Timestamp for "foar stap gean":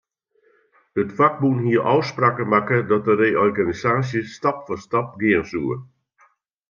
4.65-5.43